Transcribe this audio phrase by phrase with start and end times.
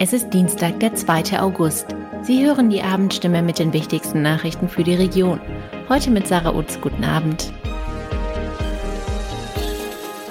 [0.00, 1.40] Es ist Dienstag, der 2.
[1.40, 1.86] August.
[2.22, 5.40] Sie hören die Abendstimme mit den wichtigsten Nachrichten für die Region.
[5.88, 6.80] Heute mit Sarah Utz.
[6.80, 7.52] Guten Abend.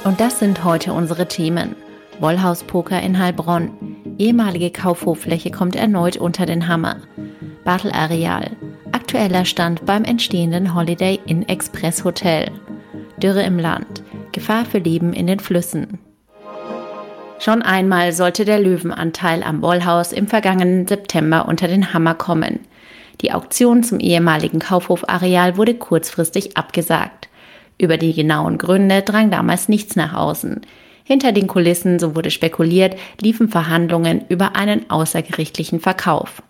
[0.05, 1.75] Und das sind heute unsere Themen.
[2.21, 4.15] Wollhauspoker in Heilbronn.
[4.17, 7.01] Ehemalige Kaufhoffläche kommt erneut unter den Hammer.
[7.65, 8.51] Bartel Areal.
[8.93, 12.51] Aktueller Stand beim entstehenden Holiday Inn Express Hotel.
[13.21, 14.01] Dürre im Land.
[14.31, 15.96] Gefahr für Leben in den Flüssen.
[17.39, 22.59] Schon einmal sollte der Löwenanteil am Wollhaus im vergangenen September unter den Hammer kommen.
[23.21, 27.29] Die Auktion zum ehemaligen Kaufhofareal wurde kurzfristig abgesagt.
[27.79, 30.61] Über die genauen Gründe drang damals nichts nach außen.
[31.03, 36.41] Hinter den Kulissen, so wurde spekuliert, liefen Verhandlungen über einen außergerichtlichen Verkauf.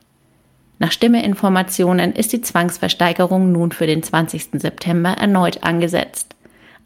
[0.79, 4.49] Nach Stimmeinformationen ist die Zwangsversteigerung nun für den 20.
[4.53, 6.35] September erneut angesetzt.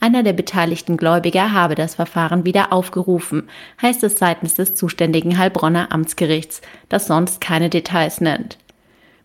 [0.04, 3.48] Einer der beteiligten Gläubiger habe das Verfahren wieder aufgerufen,
[3.84, 8.58] heißt es seitens des zuständigen Heilbronner Amtsgerichts, das sonst keine Details nennt.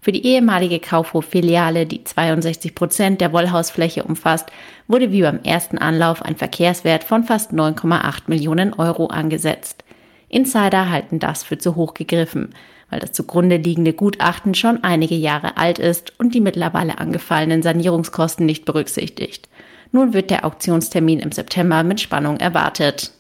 [0.03, 4.51] Für die ehemalige Kaufhof-Filiale, die 62 Prozent der Wollhausfläche umfasst,
[4.87, 9.83] wurde wie beim ersten Anlauf ein Verkehrswert von fast 9,8 Millionen Euro angesetzt.
[10.29, 12.55] Insider halten das für zu hoch gegriffen,
[12.91, 18.45] weil das zugrunde liegende Gutachten schon einige Jahre alt ist und die mittlerweile angefallenen Sanierungskosten
[18.45, 19.49] nicht berücksichtigt.
[19.93, 23.13] Nun wird der Auktionstermin im September mit Spannung erwartet.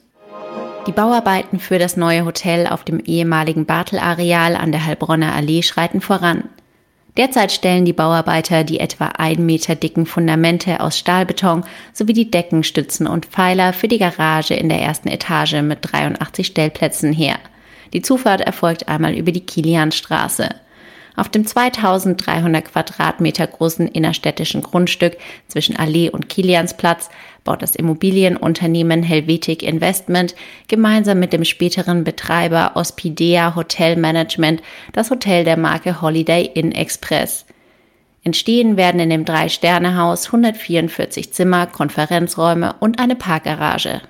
[0.86, 6.00] Die Bauarbeiten für das neue Hotel auf dem ehemaligen Bartel-Areal an der Heilbronner Allee schreiten
[6.00, 6.44] voran.
[7.16, 13.06] Derzeit stellen die Bauarbeiter die etwa ein Meter dicken Fundamente aus Stahlbeton sowie die Deckenstützen
[13.06, 17.38] und Pfeiler für die Garage in der ersten Etage mit 83 Stellplätzen her.
[17.92, 20.50] Die Zufahrt erfolgt einmal über die Kilianstraße.
[21.16, 25.16] Auf dem 2300 Quadratmeter großen innerstädtischen Grundstück
[25.48, 27.08] zwischen Allee und Kiliansplatz
[27.42, 30.34] baut das Immobilienunternehmen Helvetic Investment
[30.68, 37.46] gemeinsam mit dem späteren Betreiber Ospidea Hotel Management das Hotel der Marke Holiday Inn Express.
[38.22, 44.02] Entstehen werden in dem Drei-Sterne-Haus 144 Zimmer, Konferenzräume und eine Parkgarage.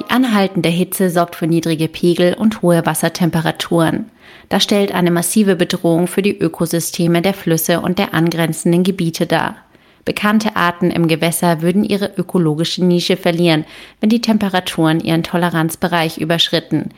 [0.00, 4.10] Die anhaltende Hitze sorgt für niedrige Pegel und hohe Wassertemperaturen.
[4.48, 9.56] Das stellt eine massive Bedrohung für die Ökosysteme der Flüsse und der angrenzenden Gebiete dar.
[10.04, 13.64] Bekannte Arten im Gewässer würden ihre ökologische Nische verlieren,
[14.00, 16.90] wenn die Temperaturen ihren Toleranzbereich überschritten.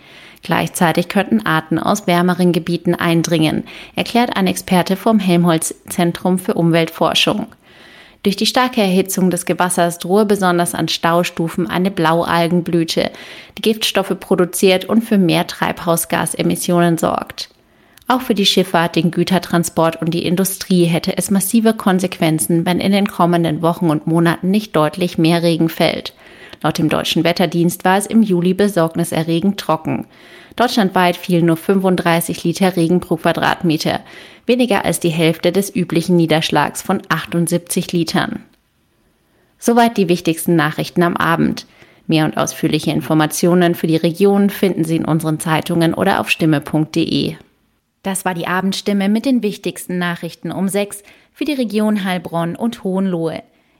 [0.42, 3.64] Gleichzeitig könnten Arten aus wärmeren Gebieten eindringen,
[3.96, 7.46] erklärt ein Experte vom Helmholtz Zentrum für Umweltforschung.
[8.22, 13.10] Durch die starke Erhitzung des Gewassers drohe besonders an Staustufen eine Blaualgenblüte,
[13.56, 17.50] die Giftstoffe produziert und für mehr Treibhausgasemissionen sorgt.
[18.08, 22.92] Auch für die Schifffahrt, den Gütertransport und die Industrie hätte es massive Konsequenzen, wenn in
[22.92, 26.14] den kommenden Wochen und Monaten nicht deutlich mehr Regen fällt.
[26.62, 30.06] Laut dem deutschen Wetterdienst war es im Juli besorgniserregend trocken.
[30.56, 34.00] Deutschlandweit fielen nur 35 Liter Regen pro Quadratmeter,
[34.46, 38.42] weniger als die Hälfte des üblichen Niederschlags von 78 Litern.
[39.58, 41.66] Soweit die wichtigsten Nachrichten am Abend.
[42.06, 47.34] Mehr und ausführliche Informationen für die Region finden Sie in unseren Zeitungen oder auf stimme.de.
[48.02, 51.02] Das war die Abendstimme mit den wichtigsten Nachrichten um 6
[51.32, 53.42] für die Region Heilbronn und Hohenlohe.